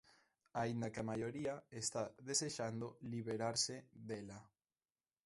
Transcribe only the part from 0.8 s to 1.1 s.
que a